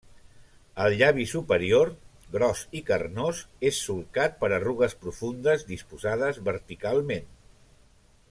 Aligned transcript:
El 0.85 0.93
llavi 1.01 1.25
superior, 1.31 1.91
gros 2.37 2.63
i 2.79 2.81
carnós, 2.87 3.43
és 3.71 3.81
solcat 3.89 4.41
per 4.41 4.49
arrugues 4.59 4.97
profundes 5.05 5.67
disposades 5.75 6.41
verticalment. 6.51 7.29